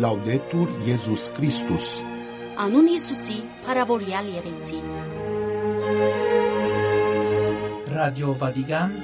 Լաուդետուր 0.00 0.70
Եզուս 0.86 1.24
Քրիստոս 1.36 1.86
Անուն 2.64 2.86
Հիսուսի, 2.88 3.34
հարավորյալ 3.66 4.28
եղեցի։ 4.32 4.78
Ռադիո 7.92 8.30
Վատիկան 8.42 8.94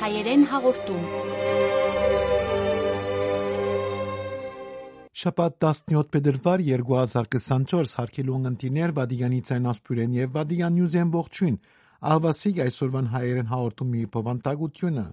Հայերեն 0.00 0.42
հաղորդում։ 0.50 1.04
Շաբաթ 5.22 5.60
17 5.68 6.10
փետրվար 6.16 6.64
2024 6.72 7.94
հարկելուն 8.00 8.50
ընտիներ 8.50 8.96
Վատիկանի 8.98 9.40
ցայնասպյուրեն 9.50 10.18
եւ 10.18 10.34
Վատիկան 10.40 10.76
նյուզեն 10.80 11.14
ողջույն։ 11.20 11.60
Ահվասիկ 12.16 12.60
այսօրվան 12.66 13.12
հայերեն 13.14 13.54
հաղորդումի 13.54 14.02
բովանդակությունը 14.18 15.06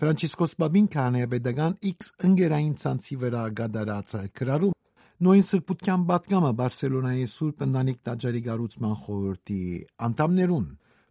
Ֆրանցիսկոս 0.00 0.54
Բաբին 0.56 0.86
կանեբեդական 0.94 1.72
X 1.84 2.06
ընկերային 2.24 2.76
ցանցի 2.80 3.16
վրա 3.20 3.40
գդարած 3.58 4.12
գրարում 4.38 4.76
նույն 5.26 5.44
սրբության 5.48 6.06
պատգամը 6.10 6.52
Բարսելոնայի 6.60 7.26
Սուրբ 7.32 7.64
Ընտանիք 7.66 7.98
տաճարի 8.08 8.40
գառուցման 8.46 8.94
խորհրդի 9.02 9.58
անդամներուն 10.08 10.64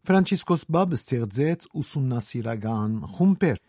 Ֆրանցիսկոս 0.10 0.66
Բաբը 0.78 1.00
ստեղծեց 1.02 1.70
ուսումնասիրական 1.84 2.98
խումբեր 3.14 3.62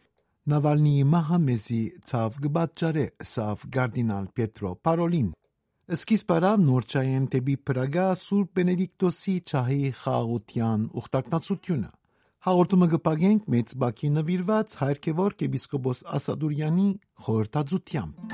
Նավալնիի 0.54 1.04
մահամեզի 1.12 1.82
ցավ 2.08 2.42
գբաճարե 2.48 3.06
սավ 3.34 3.70
գարդինալ 3.76 4.32
Պետրո 4.40 4.74
Պարոլին 4.88 5.30
Սկիզբ 6.00 6.36
արավ 6.40 6.60
նորչային 6.64 7.30
տեբի 7.36 7.60
Պրագա 7.68 8.10
Սուրբ 8.24 8.56
Բենեդիկտոսի 8.56 9.38
ցահի 9.52 9.82
խաղաղության 10.00 10.92
ուխտակնացությունը 11.02 11.96
Հաղորդումը 12.40 12.86
կպագենք 12.94 13.48
մեծ 13.52 13.72
բակի 13.82 14.08
նվիրված 14.14 14.70
հայրկևոր 14.80 15.34
կեպիսկոպոս 15.42 15.98
Ասադուրյանի 16.18 16.86
խորհրդածությամբ։ 17.26 18.32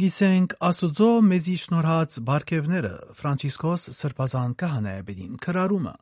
Գիսենք 0.00 0.54
Աստուծո 0.64 1.14
մեզի 1.28 1.60
շնորհած 1.60 2.22
բարգևները 2.30 2.98
Ֆրանցիսկոս 3.20 3.90
Սրբազան 4.00 4.54
քահանայաբերին 4.64 5.42
քրարումը 5.44 5.98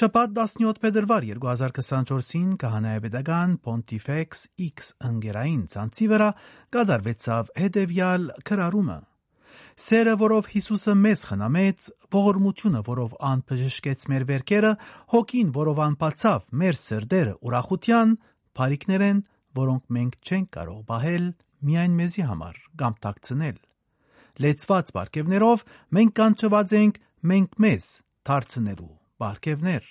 Շաբաթ 0.00 0.34
17 0.38 0.80
փետրվար 0.82 1.26
2024-ին 1.34 2.50
քահանայապետական 2.62 3.54
Pontifex 3.64 4.44
X 4.66 4.92
ընկերային 5.08 5.62
ցանցի 5.72 6.08
վրա 6.12 6.28
կատարվեցավ 6.76 7.54
հետևյալ 7.62 8.26
քրարումը. 8.50 8.98
Սերը, 9.80 10.14
որով 10.20 10.48
Հիսուսը 10.52 10.94
մեզ 11.00 11.20
խնամեց, 11.30 11.86
ողորմությունը, 12.12 12.80
որով 12.90 13.14
ան 13.30 13.44
բժշկեց 13.48 14.06
մեր 14.12 14.26
վերքերը, 14.30 14.72
հոգին, 15.14 15.52
որով 15.56 15.80
ան 15.86 15.96
բացավ 16.02 16.50
մեր 16.62 16.78
սրդերը 16.80 17.34
ուրախության, 17.48 18.14
բարիկներեն, 18.60 19.24
որոնք 19.60 19.96
մենք 19.96 20.20
չենք 20.20 20.52
կարող 20.58 20.84
բահել 20.90 21.26
միայն 21.70 21.98
մեզի 22.02 22.28
համար 22.28 22.62
կամ 22.84 23.00
տակցնել։ 23.08 23.58
Լեցված 24.44 24.94
բարգևներով 25.00 25.66
մենք 25.96 26.16
կանչված 26.20 26.78
ենք 26.84 27.04
մենք 27.32 27.60
մեզ 27.66 27.92
դարձնելու 28.30 28.99
բարգևներ։ 29.20 29.88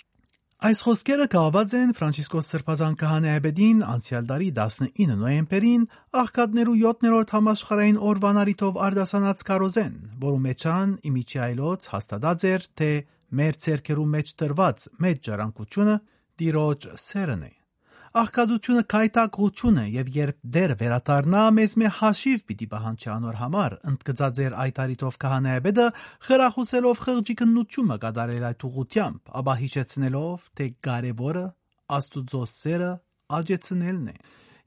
Այս 0.60 0.82
խոսքերը 0.84 1.26
կահված 1.32 1.74
են 1.80 1.92
Ֆրանցիսկոս 1.96 2.48
Սրբազան 2.52 2.96
քահանայապետին 3.00 3.84
անցյալ 3.90 4.26
տարի 4.32 4.48
19 4.58 5.14
նոյեմբերին 5.22 5.86
աղքատներու 6.22 6.74
7-րդ 6.82 7.32
համաշխարհային 7.36 8.02
օրվան 8.10 8.40
արիթով 8.44 8.82
արդասանած 8.90 9.44
կարոզեն, 9.50 9.94
որու 10.26 10.42
մեջան 10.50 10.92
իմիջի 11.12 11.40
այլոց 11.46 11.88
հաստատած 11.94 12.46
էր, 12.50 12.68
թե 12.76 12.90
մեր 13.40 13.62
ցերկերու 13.64 14.10
մեջ 14.18 14.34
տրված 14.44 14.90
մեծ 15.06 15.24
ջարանկությունը 15.30 15.96
Տիրոջ 16.40 16.92
սերն 17.08 17.48
է։ 17.48 17.59
Աղքատությունը 18.10 18.82
քայտակղություն 18.90 19.76
է 19.78 19.84
եւ 19.94 20.08
երբ 20.16 20.38
դեր 20.56 20.72
վերադառնա 20.80 21.42
մեզ 21.58 21.76
մե 21.78 21.90
հաշիվ 22.00 22.40
պիտի 22.50 22.68
պահանջի 22.72 23.12
անոր 23.14 23.36
համար 23.42 23.76
ընդգծած 23.92 24.40
էր 24.46 24.56
այդ 24.64 24.82
արիտով 24.84 25.20
քահանայաբեդը 25.24 25.86
խրախուսելով 26.30 27.04
խղճի 27.06 27.36
քննությունը 27.44 27.98
կատարել 28.06 28.48
այդ 28.50 28.66
ուղությամբ 28.70 29.34
ապա 29.40 29.56
հիշեցնելով 29.62 30.50
թե 30.58 30.68
կարևորը 30.90 31.46
աստուծո 32.00 32.44
սերը 32.50 32.92
աջեցնելն 33.40 34.10
է 34.10 34.18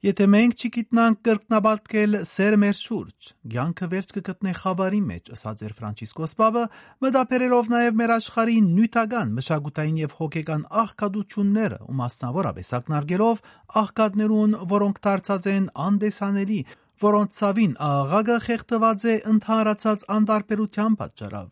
Եթե 0.03 0.25
մենք 0.27 0.53
չգիտնանք 0.59 1.19
կրկնաբատկել 1.23 2.15
սեր 2.27 2.55
մեր 2.59 2.73
շուրջ, 2.75 3.27
ցանկը 3.53 3.87
վերջ 3.93 4.09
կգտնե 4.17 4.53
խավարի 4.57 4.97
մեջ, 5.07 5.29
ըսած 5.31 5.61
էր 5.63 5.75
Ֆրանցիսկոս 5.77 6.33
Պապը, 6.41 6.63
մտաբերելով 7.05 7.69
նաև 7.71 7.95
մեր 8.01 8.11
աշխարհի 8.17 8.57
նյութական, 8.65 9.31
մշակութային 9.37 10.01
եւ 10.01 10.15
հոգեկան 10.17 10.65
աղքատությունները 10.83 11.77
ու 11.87 11.95
մասնավորապես 12.01 12.71
ակնարկելով 12.83 13.39
աղքատներուն, 13.83 14.57
որոնք 14.73 14.99
դարձած 15.07 15.47
են 15.53 15.69
անդեսանելի, 15.87 16.59
որոնց 17.03 17.37
ցավին 17.39 17.77
աղաղակը 17.87 18.37
խեղդված 18.49 19.05
է 19.07 19.15
ընդհանրացած 19.31 20.03
անտարբերության 20.17 20.99
պատճառով, 20.99 21.49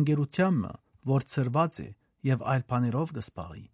ընկերությամը, 0.00 0.72
որ 1.12 1.28
ծրված 1.34 1.82
է 1.84 1.88
եւ 2.32 2.48
այլ 2.54 2.66
բաներով 2.72 3.14
կսպաղի։ 3.20 3.69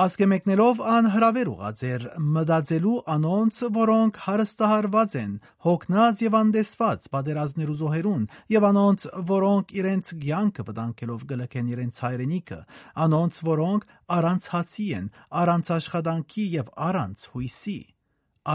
Ասկե 0.00 0.26
մեկնելով 0.30 0.78
անհրավեր 0.88 1.48
ուղած 1.50 1.80
էր 1.84 2.04
մտածելու 2.36 2.92
անոնց, 3.14 3.58
որոնք 3.76 4.20
հարստահարված 4.26 5.16
են, 5.20 5.34
հոգնած 5.66 6.22
եւ 6.24 6.36
անդեսված 6.38 7.08
պատերազմներու 7.16 7.76
զոհերուն, 7.82 8.24
եւ 8.54 8.68
անոնց, 8.70 9.06
որոնք 9.34 9.76
իրենց 9.82 10.14
ցանկը 10.24 10.66
վտանգելով 10.70 11.28
գլքեն 11.34 11.70
իրենց 11.76 12.02
հայրենիքը, 12.06 12.60
անոնց, 13.04 13.44
որոնք 13.52 13.88
առանց 14.16 14.52
հացի 14.56 14.90
են, 15.00 15.10
առանց 15.44 15.72
աշխատանքի 15.76 16.46
եւ 16.56 16.76
առանց 16.88 17.30
հույսի։ 17.34 17.80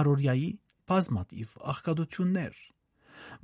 Արորիայի 0.01 0.49
բազմատիվ 0.89 1.61
աղքատություններ 1.75 2.57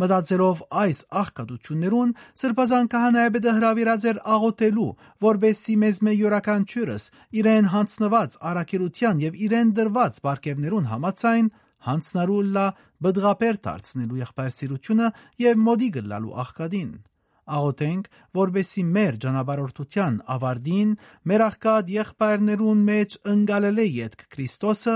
Մտածելով 0.02 0.64
այս 0.82 1.00
աղքատություններուն, 1.22 2.14
Սրբազան 2.42 2.90
քահանայապետը 2.94 3.54
հրավիրած 3.58 4.08
էր 4.12 4.22
աղոթելու, 4.36 4.88
որբեսի 5.28 5.76
մեզ 5.84 6.02
մե 6.08 6.16
յուրաքանչյուրս 6.22 7.06
իրեն 7.42 7.70
հանցնված 7.76 8.40
առաքելության 8.52 9.22
եւ 9.28 9.38
իրեն 9.52 9.76
դրված 9.82 10.20
բարգևներուն 10.32 10.90
համացայն 10.96 11.54
հանցնարու 11.92 12.42
լա 12.56 12.66
բդղապեր 13.02 13.64
դարձնելու 13.68 14.20
եղբայրսիրությունը 14.22 15.08
եւ 15.42 15.64
մոդի 15.68 15.90
գլալու 15.98 16.36
աղքատին 16.46 16.92
աղոթենք, 17.52 18.10
որբեսի 18.38 18.84
մեր 18.96 19.18
ճանապարհորդության 19.24 20.20
ավարտին 20.36 20.92
մեր 21.32 21.44
աղքատ 21.48 21.90
եղբայրներուն 21.96 22.84
մեջ 22.90 23.18
ընկալել 23.34 23.82
է 23.82 23.88
յետք 23.98 24.26
Քրիստոսը, 24.36 24.96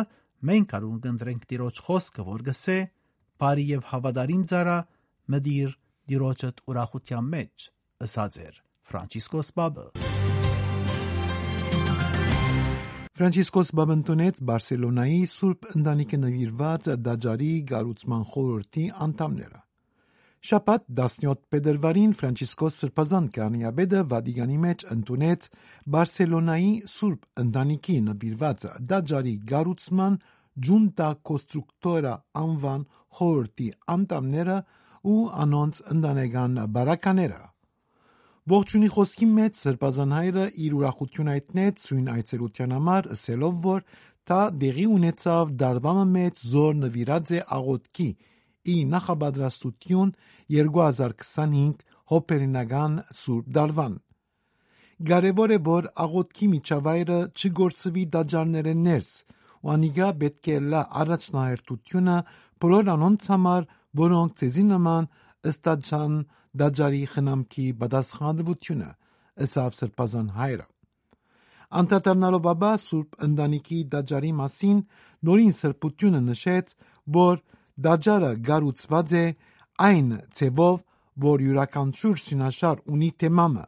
մենք 0.49 0.75
արուն 0.77 0.99
կընտրենք 1.05 1.47
Տիրոջ 1.51 1.81
խոսքը, 1.87 2.25
որ 2.29 2.45
գսե 2.49 2.77
բարի 3.43 3.65
եւ 3.71 3.87
հավատարիմ 3.91 4.43
ծառա 4.51 4.77
մդիր 5.35 5.75
դիրոջդ 6.11 6.63
ուրախության 6.71 7.29
մեջ 7.35 7.67
ըսած 8.07 8.39
էր 8.45 8.61
Ֆրանցիսկոս 8.85 9.51
Բաբը 9.59 9.85
Ֆրանցիսկոս 13.15 13.69
Բաբն 13.79 14.01
տոնեց 14.07 14.39
Բարսելոնայի 14.47 15.19
Սուրբ 15.33 15.67
Ընտանիքը 15.79 16.17
նվիրված 16.23 16.89
դաջարի 17.05 17.51
գառուցման 17.71 18.25
խորհրդի 18.31 18.87
անդամները 19.05 19.61
Շաբաթ 20.45 20.83
17 20.99 21.39
փետրվարին 21.53 22.11
Ֆրանցիսկոս 22.19 22.75
Սրբազան 22.83 23.29
կանիաբեդը 23.37 24.01
Վատիկանի 24.11 24.57
մեջ 24.65 24.83
ընդունեց 24.95 25.47
Բարսելոնայի 25.95 26.73
Սուրբ 26.95 27.23
Ընտանիքի 27.45 27.95
նվիրված 28.09 28.67
դաջարի 28.91 29.33
գառուցման 29.53 30.19
Junta 30.55 31.09
Constructora 31.29 32.13
անվան 32.41 32.85
խորհրդի 33.17 33.67
անդամները 33.95 34.57
ու 35.11 35.19
անոնց 35.43 35.81
ընտանեկան 35.95 36.61
բարակաները։ 36.75 37.41
Ողջունի 38.53 38.89
խոսքի 38.95 39.27
մեջ 39.35 39.59
Սրբազան 39.59 40.15
հայրը 40.15 40.45
իր 40.65 40.77
ուրախություն 40.79 41.31
հայտնեց 41.33 41.83
սույն 41.85 42.09
այցելության 42.15 42.75
համար, 42.75 43.09
ասելով, 43.15 43.55
որ 43.65 43.83
դա 44.29 44.39
դեղի 44.63 44.85
ունեցավ 44.95 45.53
դարվամը 45.61 46.05
մեջ 46.15 46.43
զոր 46.53 46.79
նվիրած 46.85 47.31
է 47.35 47.41
աղոտքի 47.57 48.09
ի 48.75 48.77
նախաբադրաստություն 48.95 50.13
2025 50.57 51.85
հոպերինական 52.11 52.97
Սուրբ 53.21 53.51
Դարվան։ 53.57 53.95
Կարևոր 55.09 55.51
է, 55.51 55.59
որ 55.67 55.87
աղոտքի 56.05 56.47
միջավայրը 56.55 57.19
չգործվի 57.35 58.03
դաջարները 58.15 58.73
ներս, 58.85 59.09
ու 59.65 59.71
անիգա 59.73 60.07
պետք 60.21 60.49
է 60.53 60.57
լա 60.71 60.81
առաջնահերթությունը 61.01 62.17
բոլոր 62.65 62.91
անոնց 62.95 63.27
համար, 63.33 63.67
որոնք 64.05 64.35
ցեզի 64.41 64.65
նման 64.69 65.09
ըստաջան 65.51 66.15
դաջարի 66.61 67.01
խնամքի 67.15 67.65
պատասխանատվությունը, 67.81 68.89
ըսավ 69.45 69.77
սրբազան 69.79 70.29
հայրը։ 70.37 70.67
Անդրադառնալով 71.81 72.47
ապա 72.53 72.71
Սուրբ 72.85 73.17
Ընտանիքի 73.25 73.79
դաջարի 73.95 74.31
մասին 74.39 74.77
նորին 75.29 75.53
սրբությունը 75.59 76.21
նշեց, 76.29 76.75
որ 77.17 77.41
դաջարը 77.87 78.31
գառուցված 78.49 79.15
է 79.19 79.25
այն 79.89 80.09
ցևով, 80.39 80.77
որ 81.25 81.43
յուրաքանչյուր 81.45 82.21
շինաշար 82.25 82.83
ունի 82.95 83.09
թեմամը, 83.23 83.65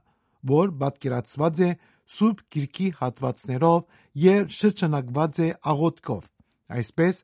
որ 0.53 0.73
պատկերացված 0.83 1.61
է 1.67 1.69
Սուրբ 2.15 2.43
Գիրքի 2.55 2.87
հատվածներով 3.01 3.81
եւ 4.23 4.53
շրջանակված 4.57 5.39
է 5.43 5.49
աղոթքով։ 5.73 6.23
Այսպես, 6.77 7.21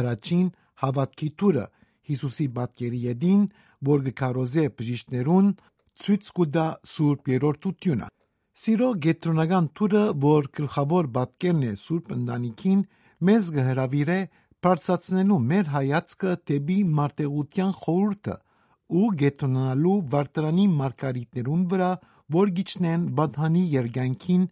առաջին 0.00 0.46
հավատքի 0.84 1.28
թուրը 1.40 1.66
Հիսուսի 2.04 2.46
պատկերի 2.58 3.00
յետին, 3.04 3.44
որ 3.88 4.02
գկարոզե 4.08 4.64
բժիշկներուն, 4.78 5.46
ցույց 6.04 6.30
կուտա 6.38 6.66
Սուրբ 6.94 7.30
Երորդությունը։ 7.34 8.08
Սիրո 8.54 8.88
գետրոնական 9.04 9.68
թուրը, 9.78 10.02
որ 10.24 10.48
գլխավոր 10.58 11.08
պատկերն 11.14 11.62
է 11.68 11.72
Սուրբ 11.80 12.12
ընտանիքին, 12.16 12.82
մեզ 13.28 13.48
կհրավիրե 13.56 14.18
բարձրացնելու 14.64 15.38
մեր 15.48 15.70
հայացքը 15.74 16.34
դեպի 16.50 16.76
մարտեղության 16.98 17.72
խորհուրդը 17.84 18.36
ու 19.00 19.08
գետրոնանալու 19.24 19.96
վարդրանի 20.14 20.66
մարգարիտներուն 20.78 21.64
վրա, 21.72 21.90
որ 22.34 22.50
գիչնեն 22.58 23.02
Բադհանի 23.18 23.62
երկայնքին, 23.74 24.44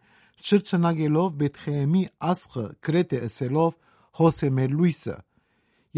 շրջանագելով 0.49 1.35
Բեթխեհեմի 1.43 2.03
աստղը 2.33 2.65
գրեթե 2.87 3.21
ասելով 3.29 3.77
«Հոս 4.19 4.39
է 4.47 4.51
մեր 4.59 4.75
լույսը»։ 4.79 5.17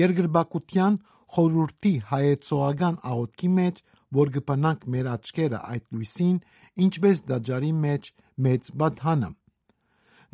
Երկրպագության 0.00 0.98
խորհրդի 1.34 1.94
հայեցողական 2.10 2.98
աղոթքի 3.10 3.50
մեջ, 3.58 3.80
որ 4.18 4.32
կբնանք 4.34 4.84
մեր 4.94 5.08
աչքերը 5.14 5.60
այդ 5.74 5.86
լույսին, 5.94 6.36
ինչպես 6.86 7.22
տաճարի 7.30 7.72
մեջ 7.84 8.10
մեծ 8.46 8.68
Բադհանը։ 8.82 9.30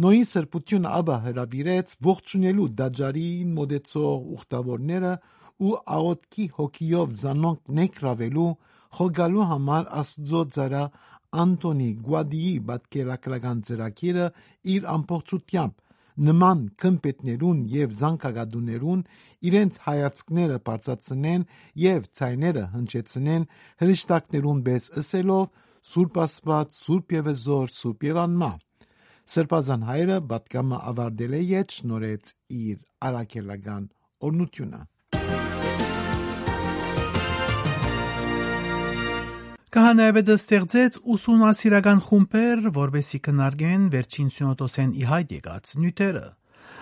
Նոյի 0.00 0.24
սրբությունը 0.30 0.90
ապա 1.00 1.16
հրավիրեց 1.26 1.94
ողջունելու 2.06 2.68
տաճարին 2.80 3.54
մոտեցող 3.56 4.28
ուխտավորները 4.36 5.14
ու 5.60 5.72
աղոթքի 5.96 6.46
հոգիով 6.56 7.16
զանոնք 7.20 7.72
ներգրավելու 7.80 8.52
խոգալու 8.98 9.48
համար 9.50 9.90
Աստծո 10.00 10.40
ծառա 10.56 10.84
Անտոնի 11.38 11.88
Գուադիի 12.06 12.54
պատկերակրական 12.70 13.62
ծրագիրը 13.66 14.26
իր 14.74 14.86
ամբողջությամբ 14.94 15.76
նման 16.28 16.62
գմբեթներուն 16.82 17.60
եւ 17.74 17.92
զանգակատուներուն 18.00 19.04
իրենց 19.50 19.78
հայացքները 19.84 20.58
բարձրացնեն 20.68 21.46
եւ 21.82 22.08
ձայները 22.20 22.64
հնչեցնեն 22.74 23.46
հրեշտակներուն 23.82 24.64
պես 24.66 24.90
ասելով 25.02 25.46
«Սուրբ 25.90 26.18
Աստված, 26.24 26.74
Սուրբ 26.76 27.14
եւ 27.16 27.30
Զոր, 27.44 27.70
Սուրբ 27.78 28.06
եւ 28.10 28.20
Անմահ»։ 28.26 28.58
Սրբազան 29.30 29.86
հայրը 29.88 30.18
պատգամը 30.32 30.78
ավարտել 30.90 31.36
է 31.38 31.42
ետ 31.50 31.76
շնորեց 31.78 32.32
իր 32.60 32.78
առաքելական 33.08 33.84
օրնությունը։ 34.28 34.80
Քահանայապետը 39.70 40.34
ստեղծեց 40.34 40.96
ուսումնասիրական 41.14 42.00
խումբեր, 42.02 42.62
որբեսի 42.74 43.18
քննարկեն 43.22 43.84
վերջին 43.92 44.32
սյունոտոսեն 44.34 44.88
ի 44.98 45.04
հայտ 45.06 45.34
եկած 45.36 45.70
նյութերը։ 45.78 46.22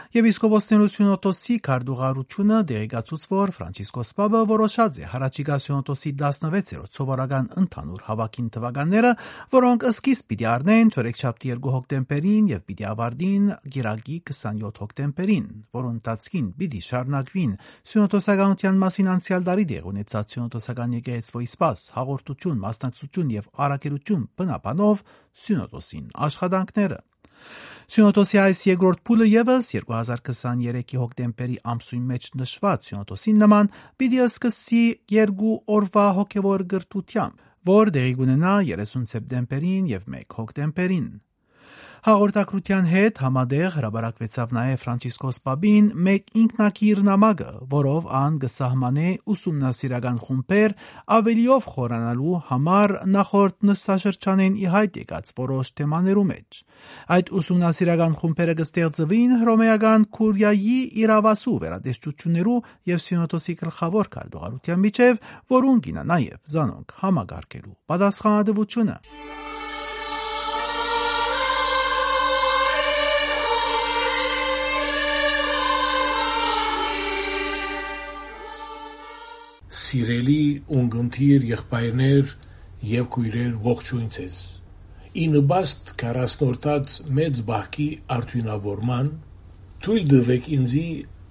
Եպիսկոպոսներու 0.08 0.88
սյունոտոսի 0.88 1.54
քարտուղարությունը 1.68 2.58
դեղեկացուց, 2.72 3.24
որ 3.28 3.50
Ֆրանցիսկոս 3.58 4.12
Պապը 4.16 4.40
որոշած 4.48 5.00
է 5.02 5.08
հառաջիկա 5.12 5.58
սյունոտոսի 5.64 6.12
16-րդ 6.22 6.96
սովորական 6.96 7.50
ընդհանուր 7.60 8.04
հավաքին 8.08 8.48
թվականները, 8.56 9.12
որոնք 9.52 9.84
սկիզբ 9.92 10.28
պիտի 10.32 10.48
առնեն 10.54 10.92
չորեքշաբթի 10.96 11.52
2 11.58 11.74
հոկտեմբերին 11.76 12.48
եւ 12.54 12.64
պիտի 12.72 12.88
ավարտին 12.88 13.52
գիրագի 13.76 14.16
27 14.32 14.82
հոկտեմբերին, 14.84 15.46
որոնց 15.76 15.98
ընթացքին 15.98 16.48
պիտի 16.62 16.80
շարունակվին 16.88 17.52
սյունոտոսականության 17.92 18.80
մասին 18.80 19.10
անցյալ 19.12 19.46
տարի 19.48 19.66
դեղ 19.74 19.88
ունեցած 19.92 20.36
սյունոտոսական 20.38 20.96
եկեղեցվոյի 20.98 21.50
սպաս 21.52 21.84
հաղորդություն, 21.98 22.58
մասնակցություն 22.64 23.34
եւ 23.36 23.52
առաքելություն 23.68 24.26
բնաբանով 24.40 25.04
սյունոտոսին 25.44 26.10
աշխատանքները։ 26.28 27.00
Սյունոտոսի 27.88 28.40
այս 28.42 28.58
երկրորդ 28.68 29.00
փուլը 29.08 29.26
եւս 29.32 29.70
2023-ի 29.74 30.98
հոկտեմբերի 31.02 31.56
ամսույն 31.72 32.02
մեջ 32.10 32.26
նշված 32.40 32.90
Սյունոտոսին 32.90 33.38
նման 33.44 33.70
պիտի 34.02 34.20
սկսի 34.26 34.82
երկու 35.14 35.54
օրվա 35.78 36.04
հոգևոր 36.18 36.66
գրթությամբ, 36.74 37.46
որ 37.72 37.94
դեղի 37.96 38.12
կունենա 38.18 38.58
30 38.74 39.08
սեպտեմբերին 39.14 39.88
եւ 39.94 40.12
1 40.18 40.38
հոկտեմբերին։ 40.40 41.08
Հաղորդակցության 42.06 42.84
հետ 42.92 43.16
համադեղ 43.18 43.72
հրաբարակվեցավ 43.74 44.52
նաև 44.54 44.82
Ֆրանցիսկոս 44.82 45.38
Պապին 45.48 45.86
մեկ 46.06 46.28
ինքնակիր 46.42 47.00
նամակը, 47.08 47.48
որով 47.72 48.06
ան 48.18 48.36
կսահմանե 48.44 49.08
ուսումնասիրական 49.34 50.20
խումբեր 50.26 50.74
ավելիով 51.16 51.66
խորանալու 51.72 52.36
համար 52.52 52.94
նախորդ 53.18 53.66
նստաշրջանեն 53.70 54.60
ի 54.62 54.70
հայտ 54.76 55.00
եկած 55.02 55.34
որոշ 55.42 55.72
թեմաներու 55.82 56.24
մեջ։ 56.30 56.60
Այդ 57.18 57.34
ուսումնասիրական 57.42 58.16
խումբերը 58.22 58.54
կստեղծվին 58.62 59.34
հռոմեական 59.42 60.06
քուրիայի 60.14 60.78
իրավասու 61.02 61.56
վերադեստություններու 61.66 62.58
եւ 62.94 63.04
Սյունոտոսի 63.08 63.58
գլխավոր 63.64 64.12
քարտուղարության 64.14 64.82
միջև, 64.86 65.20
որուն 65.58 65.84
կինա 65.88 66.08
նաև 66.14 66.40
զանոնք 66.54 66.96
համագարկելու 67.02 67.76
պատասխանատվությունը։ 67.90 68.98
Սիրելի 79.78 80.42
ունգընթիր 80.78 81.44
եղբայրներ 81.48 82.32
եւ 82.92 83.08
քույրեր 83.14 83.54
ողջույն 83.68 84.08
ցեզ։ 84.16 84.38
Ի 85.18 85.24
նպաստ 85.34 85.92
40-րդած 86.02 86.96
մեծ 87.18 87.40
բախի 87.48 87.88
արդյունավորման 88.16 89.10
թույլ 89.84 90.04
տվեք 90.12 90.48
ինձի 90.58 90.86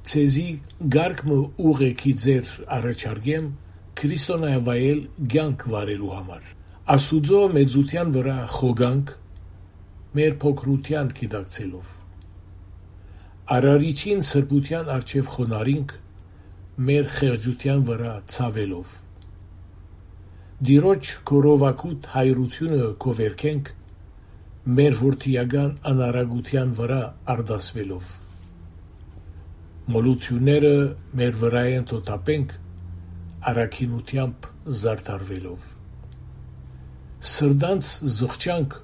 ցեզի 0.07 0.47
գարկմը 0.95 1.38
ուղեկի 1.69 2.13
ձեր 2.23 2.51
առաջարկեմ 2.77 3.47
քրիստոնեավայել 4.01 4.99
ցանկ 5.33 5.63
վարելու 5.73 6.11
համար։ 6.15 6.49
Աստուծո 6.95 7.39
մեծության 7.57 8.11
վրա 8.17 8.35
խոգանք 8.55 9.13
մեր 10.17 10.35
փոքրության 10.44 11.09
գիտակցելով։ 11.17 11.89
Արարիչին 13.57 14.21
սրբության 14.27 14.91
արչև 14.95 15.31
խոնարինք 15.33 15.95
մեր 16.78 17.07
խեղճության 17.18 17.80
վրա 17.88 18.10
ցավելով։ 18.34 18.90
Դիրոջ 20.69 21.10
կորովակուտ 21.30 22.10
հայրությունը 22.14 22.90
կովերքենք 23.06 23.72
մեր 24.78 25.00
որդիական 25.00 25.74
անարագության 25.92 26.76
վրա 26.81 27.00
արդասվելով։ 27.34 28.12
Մոլությունները 29.96 30.74
մեր 31.22 31.42
վրա 31.42 31.66
են 31.80 31.90
տոտապենք 31.94 32.56
առաքինությամբ 33.54 34.50
զարդարվելով։ 34.86 35.68
Սրդանց 37.34 37.94
զղջանք 38.22 38.81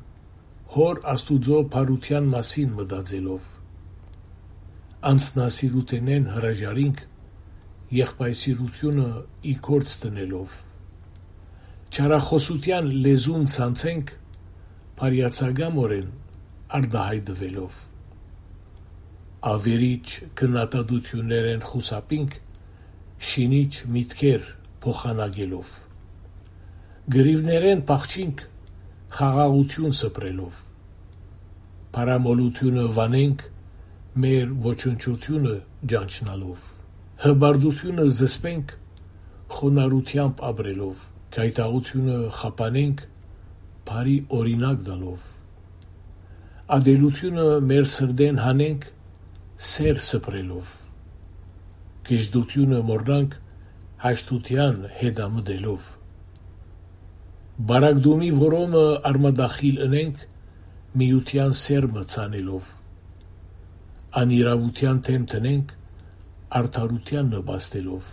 հոր 0.77 1.03
աստուծո 1.13 1.63
բարության 1.77 2.29
մասին 2.33 2.77
մտածելով 2.81 3.49
անսնասիրութենեն 5.13 6.29
հրաժարինք 6.33 7.01
եղբայրսիրությունը 7.93 9.07
ի 9.51 9.53
գործ 9.67 9.95
դնելով 10.03 10.57
չարախոսության 11.93 12.89
լեզուն 13.05 13.47
ցանցենք 13.55 14.13
բարյացակամորեն 15.01 16.09
արտահայտվելով 16.79 17.79
ավերիչ 19.53 20.07
քննադատություններեն 20.41 21.65
խուսափինք 21.69 22.37
շինիչ 23.31 23.71
միտքեր 23.97 24.51
փոխանակելով 24.85 25.73
գրիվներեն 27.17 27.87
փախչինք 27.93 28.45
խաղաղություն 29.17 29.97
սփռելով 30.03 30.61
Փարամոլությունը 31.93 32.83
վանենք 32.93 33.43
մեր 34.23 34.53
ոչնչությունը 34.63 35.57
ջանչնալով 35.91 36.72
հբարդությունը 37.23 38.05
զսպենք 38.11 38.71
խոնարհությամբ 39.55 40.41
ապրելով, 40.43 41.03
գայթակղությունը 41.35 42.15
խափանենք 42.37 43.03
բարի 43.87 44.15
օրինակ 44.37 44.81
դալով, 44.87 45.21
ադելությունը 46.77 47.45
մեր 47.69 47.87
սրդեն 47.93 48.41
հանենք 48.43 48.87
սեր 49.67 50.01
սպրելով, 50.03 50.71
գժդությունը 52.09 52.81
մորնանք 52.89 53.37
հաշտության 54.03 54.81
հետամդելով, 54.99 55.85
բարակդումի 57.71 58.33
որոմը 58.41 58.83
արմադախիլ 59.11 59.79
ընենք 59.87 60.27
միության 61.03 61.55
սերմը 61.63 62.03
ցանելով, 62.17 62.67
անիրավության 64.23 65.01
թեմ 65.07 65.29
տնենք 65.35 65.73
արդարության 66.61 67.33
նպաստելով։ 67.37 68.11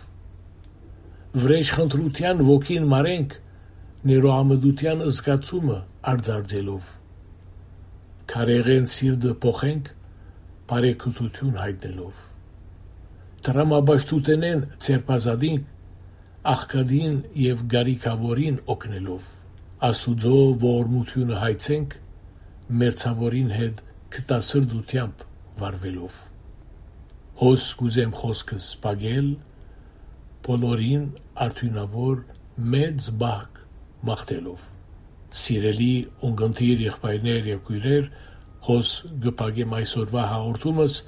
Վրեժխնդրության 1.41 2.41
ոգին 2.51 2.89
մարենք 2.95 3.37
ներոամդության 4.11 5.05
զգացումը 5.07 5.77
արձարձելով 6.11 6.97
քարեղեն 8.31 8.85
սիրտը 8.91 9.31
փոխենք 9.43 9.89
բարեկեցություն 10.71 11.57
հայտնելով 11.61 12.21
տրամաբաշտութենեն 13.47 14.63
ցերպազադին 14.85 15.61
աղքադին 16.53 17.19
եւ 17.43 17.63
գարիկավորին 17.75 18.59
օգնելով 18.75 19.29
աստուծո 19.91 20.41
ողորմությունը 20.65 21.39
հայցենք 21.45 21.95
մերցավորին 22.81 23.55
հետ 23.59 23.85
կտասրդությամբ 24.17 25.25
վարվելով 25.61 26.21
հոս 27.41 27.63
կուզեմ 27.79 28.11
խոսքս 28.13 28.65
պագել 28.83 29.29
բոլորին 30.45 31.07
արդյունավոր 31.45 32.19
մեծ 32.75 33.07
բահք 33.23 33.61
մաղթելով 34.09 34.67
սիրելի 35.45 35.89
ունգընտիր 36.29 36.85
եղբայրներ 36.85 37.49
եւ 37.51 37.65
քույրեր 37.71 38.11
հոս 38.69 38.93
գպագեմ 39.25 39.75
այսօրվա 39.79 40.27
հաղորդումս 40.35 41.01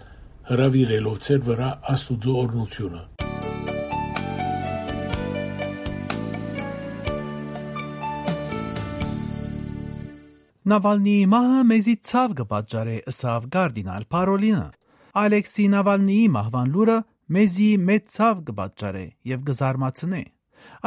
հրավիրելով 0.50 1.24
ծեր 1.30 1.48
վրա 1.54 1.72
աստուծո 1.94 2.38
օրնությունը 2.42 3.06
Նավալնիի 10.74 11.26
մահը 11.38 11.66
մեզի 11.70 12.00
ցավ 12.10 12.40
կպատճառե 12.42 13.02
ըսավ 13.14 13.52
Գարդինալ 13.54 14.14
Փարոլինը 14.16 14.72
Ալեքսի 15.14 15.64
Նավալնիի 15.70 16.22
մահվան 16.34 16.70
լուրը 16.74 16.94
մեզի 17.36 17.68
մեծ 17.88 18.08
ցավ 18.14 18.40
կպատճառե 18.48 19.04
եւ 19.30 19.44
կզարմացնե։ 19.50 20.22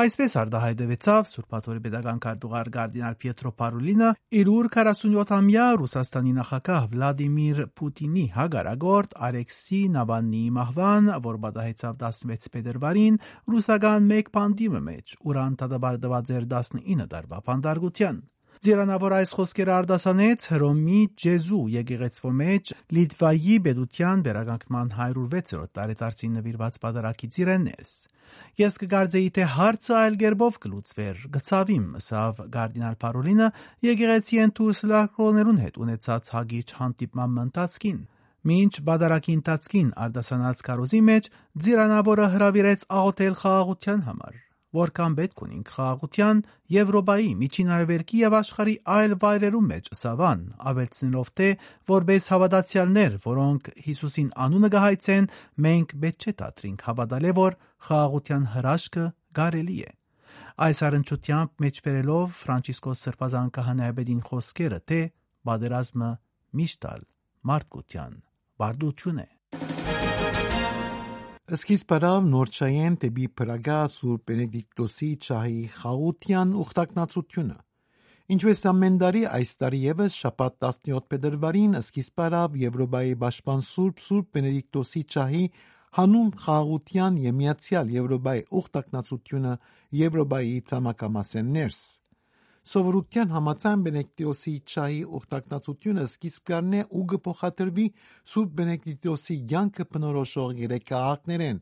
Այսպես 0.02 0.35
արտահայտվեցավ 0.40 1.28
Սուրբաթորի 1.30 1.83
pedagogan 1.85 2.18
քարտուղար 2.25 2.71
Գարդինալ 2.75 3.16
Պիետրո 3.23 3.52
Պարոլինը 3.62 4.11
իր 4.40 4.50
ուր 4.56 4.68
47-ամյա 4.76 5.66
Ռուսաստանի 5.83 6.35
նախագահ 6.40 6.88
Վլադիմիր 6.97 7.62
Պուտինի 7.80 8.25
հագարագորդ 8.37 9.16
Ալեքսի 9.30 9.83
Նավալնիի 9.97 10.54
մահվան, 10.59 11.11
որ 11.30 11.42
պատահեցավ 11.47 12.00
16 12.04 12.54
փետրվարին 12.56 13.21
ռուսական 13.54 14.09
մեկ 14.12 14.33
պանդիմը 14.37 14.87
մեջ, 14.90 15.18
ուրան 15.30 15.61
տադաբարդված 15.62 16.35
էր 16.40 16.49
19 16.56 17.12
տարվա 17.14 17.45
փանդարգության։ 17.47 18.25
Ձիրանավոր 18.64 19.12
այս 19.12 19.30
խոսքերը 19.36 19.72
արդասանեց 19.76 20.44
Հռոմի 20.48 21.00
Ջեզու 21.20 21.58
եկեղեցվո 21.75 22.30
մեջ 22.38 22.70
Լիտվայի 22.96 23.56
Բեդության 23.66 24.22
վերագանքման 24.26 24.92
106-րդ 24.96 25.72
տարեդարձին 25.76 26.38
նվիրված 26.38 26.78
պատարակի 26.84 27.28
ծիրեններս։ 27.36 27.92
Ես 28.56 28.78
կգարձեի 28.80 29.28
թե 29.36 29.44
հարցը 29.56 29.94
այլ 30.00 30.16
գերբով 30.22 30.56
կլուծվեր, 30.64 31.20
գցավիմ, 31.36 31.84
ըսավ 32.00 32.40
Գարդինալ 32.56 32.96
Պարոլինը 33.04 33.50
եկեղեցի 33.90 34.40
ընտուր 34.46 34.72
սլակրոներուն 34.80 35.60
հետ 35.66 35.78
ունեցած 35.84 36.32
հագիչ 36.36 36.66
հանդիպման 36.80 37.38
ընթացքին։ 37.44 38.00
Մինչ 38.46 38.75
բադարակի 38.88 39.36
ընթացքին 39.36 39.92
արդասանած 40.06 40.66
կարոզի 40.70 41.04
մեջ 41.12 41.30
ձիրանավորը 41.66 42.32
հրավիրեց 42.36 42.90
աղոթել 43.02 43.40
խաղաղության 43.44 44.04
համար 44.08 44.45
որքան 44.76 45.14
պետք 45.16 45.42
ունենք 45.47 45.71
խաղաղության 45.76 46.40
Եվրոպայի, 46.76 47.28
Միջինարևելքի 47.42 48.21
եւ 48.23 48.37
աշխարի 48.38 48.75
այլ 48.97 49.14
վայրերում 49.23 49.68
մեջ 49.73 49.90
սավան, 50.00 50.40
ավելցնելով 50.71 51.30
թե 51.40 51.49
որպես 51.92 52.28
հավատացյալներ, 52.33 53.18
որոնք 53.26 53.71
Հիսուսին 53.87 54.30
անունը 54.47 54.71
գահայցեն, 54.76 55.30
մենք 55.66 55.95
պետք 56.06 56.26
չէ 56.26 56.35
դատրինք 56.42 56.85
հավատալե 56.87 57.33
որ 57.37 57.59
խաղաղության 57.87 58.50
հրաշքը 58.56 59.06
գարելի 59.37 59.78
է։ 59.87 59.92
Այս 60.66 60.78
առնչությամբ 60.87 61.64
մեջբերելով 61.66 62.37
Ֆրանցիսկոս 62.40 63.02
Սրբազան 63.06 63.50
քահանայաբեդին 63.56 64.23
խոսքերը, 64.30 64.80
թե 64.88 65.00
բادرազմը 65.47 66.11
միշտալ 66.56 67.09
մարդկության 67.52 68.21
բարդություն 68.62 69.25
է։ 69.26 69.36
Սկիզբարավ 71.46 72.24
նորչայեն 72.26 72.94
դեպի 73.02 73.24
Պրագա 73.38 73.74
Սուրբ 73.94 74.22
Բենեդիկտոսի 74.28 75.10
ճահի 75.26 75.60
խաղության 75.74 76.54
ուխտակնացությունը։ 76.62 77.58
Ինչպես 78.34 78.62
ամեն 78.70 78.96
տարի 79.02 79.22
այս 79.36 79.52
տարի 79.60 79.82
եւս 79.84 80.16
շաբաթ 80.22 80.56
17 80.66 81.06
փետրվարին 81.12 81.76
սկիզբարավ 81.82 82.56
Եվրոպայի 82.62 83.14
պաշտպան 83.20 83.62
Սուրբ 83.68 84.02
Սուրբ 84.06 84.28
Բենեդիկտոսի 84.38 85.02
ճահի 85.14 85.44
հանուն 86.00 86.32
խաղաղության 86.46 87.20
եւ 87.28 87.38
միացյալ 87.42 87.94
Եվրոպայի 88.00 88.42
ուխտակնացությունը 88.62 89.54
Եվրոպայի 90.02 90.58
ցամաքամասերներս 90.72 91.80
Սովորության 92.66 93.32
համաձայն 93.37 93.82
Բենեդիկտոսի 93.87 94.52
ճահի 94.73 95.02
ուխտակնացությունը 95.16 96.06
սկիզբ 96.11 96.46
կառնե 96.50 96.80
ու 96.99 97.02
կփոխադրվի 97.12 97.85
Սուրբ 98.32 98.56
Բենեդիկտոսի 98.61 99.37
յանքը 99.52 99.87
բնորոշող 99.92 100.56
երեք 100.66 100.87
քաղաքներեն 100.90 101.61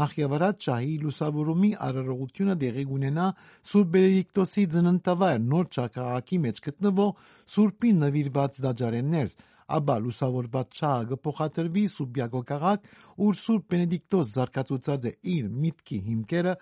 Նախ 0.00 0.12
եւ 0.20 0.34
առաջ 0.36 0.58
ճահի 0.64 0.96
լուսավորումի 1.04 1.70
արարողությունը 1.86 2.54
դեղի 2.64 2.84
ունենա 2.96 3.28
Սուրբ 3.70 3.88
Բենեդիկտոսի 3.94 4.66
ծննդավայր 4.74 5.40
նոր 5.46 5.70
ճակաղակի 5.76 6.38
մեջ 6.44 6.60
գտնվող 6.66 7.24
Սուրբի 7.54 7.90
նվիրված 8.02 8.60
դաջարեններ 8.66 9.34
ապա 9.70 9.96
լուսավորված 10.04 10.70
ճահը 10.80 11.08
կփոխադրվի 11.10 11.82
Սուրբիագո 11.94 12.40
քաղաք, 12.50 12.86
ուր 13.26 13.36
Սուրբ 13.40 13.66
Բենեդիկտոս 13.74 14.32
զարգացուցած 14.36 15.06
է 15.10 15.12
իր 15.34 15.50
միտքի 15.64 15.98
հիմքերը, 16.06 16.54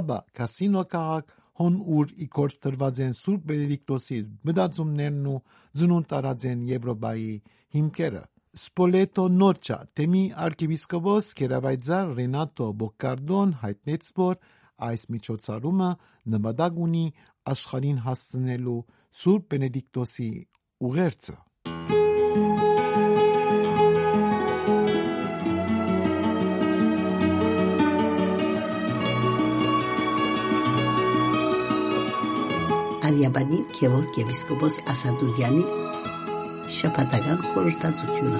ապա 0.00 0.18
Կասինո 0.40 0.82
քաղաք, 0.94 1.32
հոն 1.60 1.74
ուր 1.96 2.12
իգործ 2.24 2.54
տրված 2.64 3.00
են 3.04 3.16
Սուրբ 3.20 3.42
Բենեդիկտոսի 3.50 4.18
մտածումներն 4.48 5.26
ու 5.30 5.40
ծնունդ 5.80 6.06
տարած 6.12 6.46
են 6.50 6.62
Եվրոպայի 6.70 7.32
հիմքերը։ 7.76 8.22
Սպոլետո 8.60 9.24
Նորչա 9.40 9.76
թեմի 9.98 10.22
arczepiskopos 10.46 11.28
Կերավայձար 11.40 12.14
Ռենատո 12.20 12.70
Բոկարդոն 12.80 13.52
հայտնեց, 13.60 14.08
որ 14.16 14.40
այս 14.88 15.04
միջոցառումը 15.14 15.90
նպատակ 16.34 16.80
ունի 16.86 17.04
աշխարհին 17.54 18.02
հասցնելու 18.08 18.80
Սուրբ 19.20 19.46
Բենեդիկտոսի 19.54 20.32
ուղերձը։ 20.88 21.36
Արիաբանի 33.20 33.56
Գևորգ 33.76 34.14
եպիսկոպոս 34.16 34.76
Ասադուրյանի 34.88 35.64
շաբաթական 36.72 37.40
խորհրդածությունը։ 37.46 38.38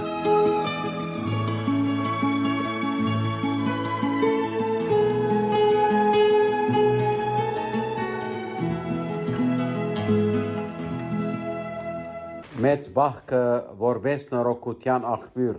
Մեծ 12.65 12.89
բախքը 12.97 13.43
որպես 13.83 14.25
նորոգության 14.33 15.05
աղբյուր 15.11 15.59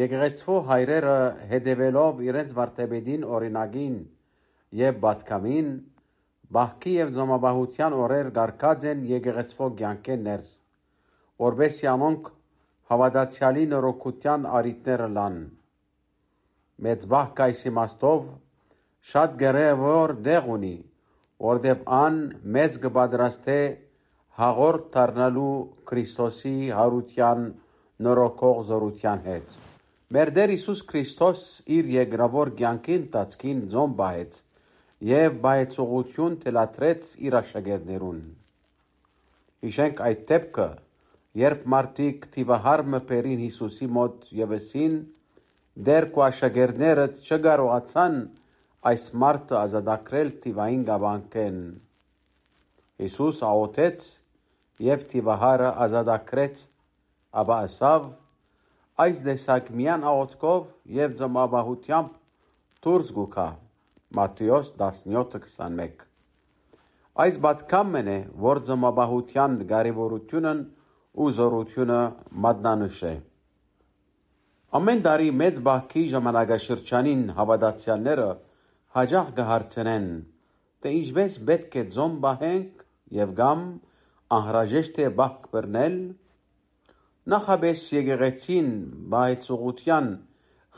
Եկեղեցու 0.00 0.56
հայրերը 0.70 1.18
հետևելով 1.52 2.24
իրենց 2.30 2.56
վարդապետին 2.62 3.28
օրինագին 3.36 4.00
եւ 4.80 4.98
բատկամին 5.04 5.70
Բահքի 6.54 6.92
եւ 6.94 7.08
զոմաբահության 7.16 7.94
օրեր 7.98 8.28
գարկած 8.36 8.84
են 8.90 9.00
եկեղեցվո 9.10 9.68
կյանքեն 9.80 10.20
ներս, 10.26 10.50
որբեսի 11.42 11.88
անոնք 11.92 12.28
հավատացյալի 12.92 13.64
նորոգության 13.72 14.46
արիտները 14.58 15.08
լան։ 15.16 15.40
Մեծ 16.86 17.06
բահք 17.14 17.42
այս 17.46 17.64
իմաստով 17.72 18.22
շատ 19.10 19.36
գերեվոր 19.42 20.14
դեղ 20.28 20.48
ունի, 20.54 20.76
որտեւ 21.50 21.84
ան 21.98 22.22
մեծ 22.56 22.80
կպատրաստե 22.86 23.60
հաղորդ 24.40 24.88
դառնալու 24.94 25.52
Քրիստոսի 25.90 26.56
հարության 26.78 27.46
նորոգող 28.06 28.58
զորության 28.70 29.22
հետ։ 29.26 29.62
Մեր 30.14 30.30
Տեր 30.38 30.50
Հիսուս 30.54 30.82
Քրիստոս 30.90 31.46
իր 31.76 31.94
երկրավոր 31.96 32.50
կյանքի 32.60 32.98
ընթացքին 33.02 33.62
ձոմ 33.72 33.94
բահեց 34.00 34.42
եւ 35.04 35.34
բայեցողություն 35.44 36.36
թելադրեց 36.40 37.08
իր 37.20 37.34
աշակերտներուն։ 37.42 38.20
Հիշենք 39.66 39.98
այդ 40.06 40.22
դեպքը, 40.30 40.68
երբ 41.36 41.66
մարդիկ 41.72 42.24
թիվահար 42.36 42.82
մպերին 42.94 43.42
Հիսուսի 43.44 43.88
մոտ 43.96 44.30
եւեսին, 44.38 44.94
դեր 45.88 46.06
կու 46.14 46.24
աշակերտները 46.26 47.04
չկարողացան 47.26 48.16
այս 48.88 49.04
մարդը 49.24 49.58
ազատագրել 49.60 50.32
թիվային 50.46 50.86
գաբանկեն։ 50.88 51.60
Հիսուս 53.04 53.44
աղոթեց 53.50 54.08
եւ 54.86 55.04
թիվահարը 55.12 55.74
ազատագրեց, 55.86 56.64
ապա 57.36 57.60
ասավ. 57.68 58.08
այս 58.96 59.18
դեսակ 59.26 59.66
միան 59.76 60.04
աղոթքով 60.08 60.62
եւ 60.88 61.16
ձմաբահությամբ 61.20 62.12
դուրս 62.86 63.12
գուքա 63.20 63.48
Մատթեոս 64.14 64.68
17:21 64.78 66.04
Այս 67.24 67.38
բացքամն 67.42 68.08
է, 68.12 68.18
որ 68.44 68.60
զոմաբահության 68.68 69.56
կարևորությունն 69.72 70.60
ու 71.16 71.30
զորությունը 71.38 71.98
մատնանշ 72.44 73.00
է։ 73.10 73.14
Ամեն 74.78 75.02
տարի 75.06 75.28
մեծ 75.40 75.58
բահքի 75.68 76.04
ժամանակաշրջանին 76.14 77.26
հավատացյալները 77.40 78.28
հաջող 78.96 79.28
կհարցնեն, 79.40 80.08
թե 80.80 80.94
ինչպես 81.00 81.38
պետք 81.50 81.76
է 81.82 81.84
ձոմ 81.96 82.18
բահենք 82.26 82.86
եւ 83.20 83.36
կամ 83.42 83.68
անհրաժեշտ 84.38 85.00
է 85.02 85.08
բահք 85.20 85.46
բռնել։ 85.56 85.96
Նախաբես 87.32 87.86
եկեղեցին 87.96 88.68
բայցուղության 89.16 90.12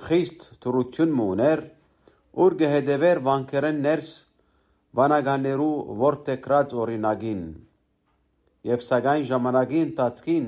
խիստ 0.09 0.47
թրություն 0.65 1.21
ուներ, 1.29 1.61
ուր 2.45 2.55
գհեդևեր 2.63 3.19
վանքերեն 3.27 3.79
ներս 3.85 4.11
վանականերու 4.99 5.73
ворթեկրած 6.03 6.75
օրինագին 6.83 7.41
եւ 8.69 8.85
սակայն 8.89 9.25
ժամանակի 9.31 9.81
ընթացքին 9.87 10.47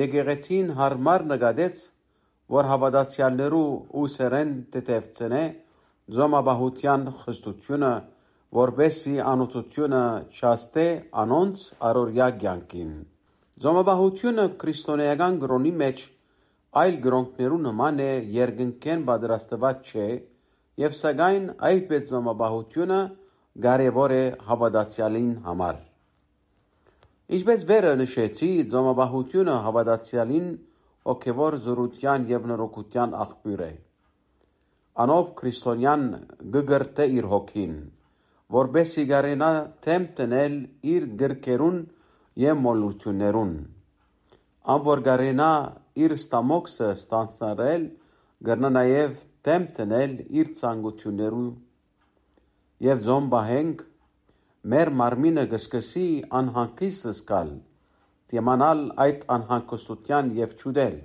եկեղեցին 0.00 0.68
հարմար 0.80 1.24
նկատեց 1.32 1.80
որ 2.56 2.68
հավատացյալներու 2.72 3.70
ուսերեն 4.02 4.52
դետևցնե 4.76 5.42
զոմաբահության 6.16 7.08
խստությունը 7.22 7.92
որբեսի 8.60 9.16
անոթությունը 9.32 10.04
չաստե 10.36 10.86
անոնց 11.24 11.66
արորյա 11.88 12.28
կյանքին 12.44 12.92
զոմաբահությունը 13.64 14.46
քրիստոնեական 14.60 15.42
գրոնի 15.42 15.72
մեջ 15.82 16.06
այլ 16.82 16.96
գրոնքներու 17.06 17.60
նման 17.66 18.00
է 18.04 18.12
երկնքեն 18.36 19.04
պատրաստված 19.10 19.92
չէ 19.92 20.08
եւ 20.80 20.96
սակայն 21.00 21.44
այլպես 21.70 22.08
զոմաբահությունը 22.12 23.00
կարևոր 23.66 24.14
է 24.16 24.24
հավատացյալին 24.48 25.30
համար։ 25.46 25.76
Ինչպես 27.36 27.62
վերը 27.70 27.92
նշեցի, 28.00 28.50
զոմաբահությունը 28.72 29.54
հավատացյալին 29.66 30.48
հոգևոր 31.06 31.56
զորության 31.64 32.26
եւ 32.30 32.48
նորոգության 32.50 33.14
աղբյուր 33.24 33.62
է։ 33.66 33.72
Անով 35.04 35.26
քրիստոնյան 35.38 36.04
գգրտե 36.56 37.06
իր 37.16 37.28
հոգին, 37.32 37.74
որբեսի 38.56 39.04
գարենա 39.10 39.50
թեմ 39.86 40.04
տնել 40.20 40.54
իր 40.92 41.08
գրքերուն 41.22 41.80
եւ 42.42 42.60
մոլություններուն։ 42.66 43.52
Ամոր 44.76 45.02
գարենա 45.08 45.50
իր 46.06 46.14
ստամոքսը 46.16 46.88
ստանցնել, 47.00 47.84
գտնա 48.46 48.70
նաեւ 48.76 49.12
թեմ 49.46 49.64
տնել 49.74 50.14
իր 50.42 50.48
ցանկություններու 50.58 51.50
եւ 52.84 53.02
զոմ 53.06 53.26
բահենք 53.34 53.82
մեր 54.72 54.88
մարմինը 55.00 55.44
կսկսի 55.52 56.06
անհանգիստ 56.38 57.04
զգալ, 57.10 57.52
դիմանալ 58.32 58.80
այդ 59.04 59.20
անհանգստության 59.36 60.32
եւ 60.38 60.56
ճուդել։ 60.62 60.96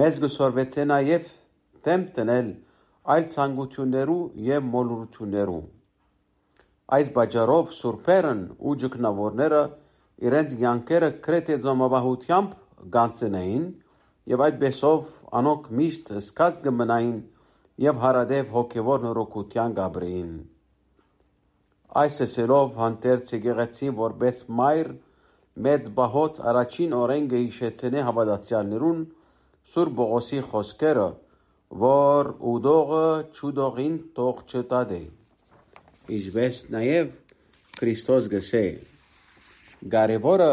Մեզ 0.00 0.18
գսորվեցե 0.24 0.86
նաեւ 0.90 1.28
դեմ 1.86 2.08
տնել 2.18 2.48
այլ 3.14 3.28
ցանկություններու 3.36 4.18
եւ 4.48 4.66
մոլորություններու։ 4.72 5.62
Այս 6.98 7.14
բաժարով 7.20 7.72
սուրբերն 7.78 8.42
ու 8.58 8.74
ճգնավորները 8.82 9.62
իրենց 10.26 10.58
յանքերը 10.66 11.12
քրեթե 11.28 11.60
զոմաբահությամբ 11.68 12.58
գանցնեին 12.98 13.64
եւ 14.34 14.44
այդպեսով 14.50 15.00
անոք 15.40 15.72
միշտ 15.78 16.12
սկած 16.26 16.60
կմնային 16.66 17.16
եւ 17.84 17.98
հարադեվ 18.02 18.52
հոգեվոր 18.56 19.02
նորոգության 19.04 19.74
գաբրեին։ 19.76 20.30
Այս 22.02 22.22
էսելով 22.26 22.72
հանդերձ 22.80 23.32
եկեղեցին 23.36 23.92
որպես 24.00 24.40
մայր 24.60 24.88
մեծ 25.66 25.90
բահոց 25.98 26.40
առաջին 26.52 26.96
օրենքը 26.96 27.42
հիշեցնե 27.42 28.02
հավատացյալներուն 28.06 29.04
Սուր 29.74 29.90
Բողոսի 29.98 30.40
խոսքերը, 30.50 31.06
որ 31.82 32.32
ուդողը 32.52 33.06
ճուդողին 33.38 33.96
թող 34.16 34.42
չտադե։ 34.46 35.00
Ինչպես 36.16 36.60
նաև 36.76 37.14
Քրիստոս 37.76 38.28
գսե. 38.32 38.64
Կարևորը 39.96 40.52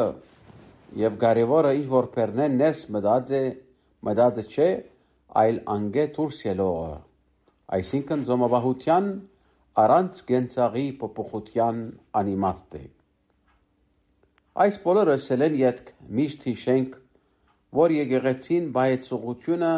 եւ 1.03 1.19
կարևորը 1.23 1.75
ինչ 1.79 1.87
որ 1.93 2.09
բեռնեն 2.15 2.57
ներս 2.63 2.85
մտած 2.95 3.33
է, 3.37 3.43
մտածը 4.07 4.43
չէ, 4.49 4.69
այլ 5.43 5.59
անգե 5.77 6.05
դուրս 6.17 6.41
ելողը։ 6.49 6.93
Այսինքն 7.73 8.25
զոմաբահության 8.27 9.05
առանց 9.83 10.19
գենցաղի 10.29 10.85
փոփոխության 11.01 11.79
անիմաստ 12.19 12.75
է։ 12.79 12.83
Այս 14.63 14.75
բոլորը 14.83 15.15
սելեն 15.23 15.55
յետք 15.57 15.87
միշտ 16.19 16.45
հիշենք, 16.49 16.97
որ 17.73 17.95
եկեղեցին 17.95 18.67
բայեցողությունը 18.75 19.71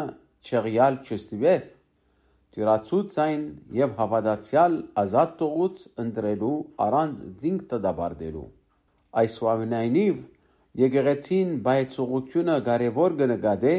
չեղյալ 0.46 0.98
չստիվեց, 1.06 1.70
դյուրացուց 2.56 3.16
այն 3.24 3.46
եւ 3.80 3.94
հավատացյալ 4.00 4.76
ազատ 5.02 5.32
տողուց 5.40 5.80
ընտրելու 6.04 6.54
առանց 6.86 7.24
ձինք 7.40 7.64
տդաբարդելու։ 7.72 8.46
Այս 9.22 9.36
վավնայնիվ 9.46 10.16
եկեղեցին 10.84 11.54
բայեցողությունը 11.66 12.56
կարևոր 12.68 13.16
կնկատե 13.22 13.74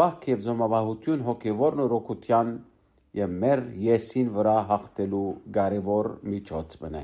բախ 0.00 0.28
եւ 0.32 0.46
զոմաբահություն 0.48 1.26
հոգեվոր 1.28 1.76
նորոգության 1.84 2.54
եւ 3.14 3.34
մեր 3.44 3.60
եսին 3.84 4.30
վրա 4.34 4.54
հաղթելու 4.70 5.26
կարևոր 5.54 6.08
միջոց 6.30 6.74
բնե։ 6.80 7.02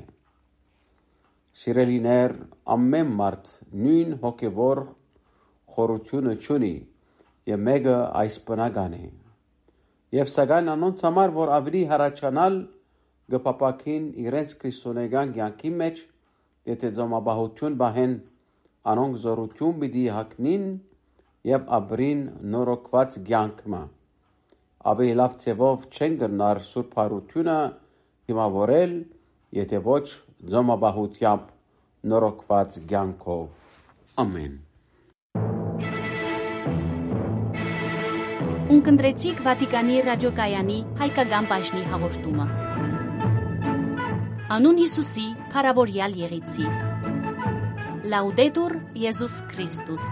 Սիրելիներ, 1.61 2.35
ամեն 2.75 3.13
մարդ 3.21 3.51
նույն 3.85 4.17
հոգևոր 4.25 4.81
խորությունը 5.77 6.35
ճունի 6.47 6.75
եւ 7.51 7.63
մեկը 7.69 7.97
այս 8.23 8.39
բնական 8.49 8.97
է։ 8.99 9.05
Եվ 10.19 10.31
սակայն 10.35 10.73
անոնց 10.75 11.05
համար, 11.07 11.35
որ 11.39 11.53
ավելի 11.61 11.83
հարաճանալ 11.93 12.57
գպապակին 13.31 14.07
իրենց 14.25 14.55
քրիստոնեական 14.63 15.35
կյանքի 15.37 15.73
մեջ, 15.83 16.03
եթե 16.71 16.91
զոմաբահություն 16.99 17.79
բահեն, 17.83 18.17
անոնք 18.91 19.21
զորություն 19.25 19.79
պիտի 19.85 20.05
հակնին 20.17 20.67
եւ 21.51 21.71
ապրին 21.79 22.27
նորոգված 22.55 23.19
կյանքը 23.31 23.83
ավելի 24.81 25.15
լավ 25.21 25.33
ձևով 25.43 25.83
չեն 25.93 26.15
գնար 26.23 26.59
Սուրբ 26.65 26.95
Հարությունը 26.97 27.57
հիմավորել, 28.31 28.93
եթե 29.59 29.81
ոչ 29.85 30.05
ձոմաբահությամբ 30.55 31.51
նորոգված 32.13 32.79
կյանքով։ 32.89 33.49
Ամեն։ 34.25 34.55
Ունկնդրեցիք 38.71 39.45
Վատիկանի 39.45 40.01
ռադիոկայանի 40.09 40.79
հայկական 41.03 41.51
բաժնի 41.53 41.85
հաղորդումը։ 41.93 42.47
Անուն 44.57 44.81
Հիսուսի, 44.81 45.27
Փարավորյալ 45.53 46.17
Եղեցի։ 46.25 46.69
Լաուդետուր 48.15 48.77
Եզուս 49.05 49.37
Քրիստոս 49.53 50.07